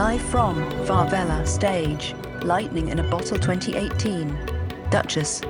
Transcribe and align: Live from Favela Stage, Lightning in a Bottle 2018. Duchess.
Live 0.00 0.22
from 0.22 0.56
Favela 0.86 1.46
Stage, 1.46 2.14
Lightning 2.42 2.88
in 2.88 3.00
a 3.00 3.10
Bottle 3.10 3.38
2018. 3.38 4.34
Duchess. 4.88 5.42